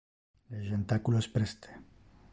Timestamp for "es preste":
1.19-1.79